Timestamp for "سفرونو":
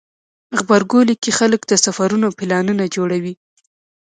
1.85-2.27